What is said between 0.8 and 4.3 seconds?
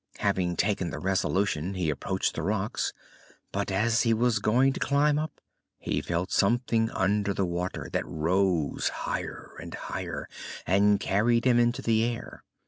the resolution he approached the rocks, but, as he